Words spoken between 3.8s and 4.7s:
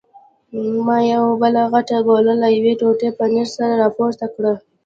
راپورته کړل.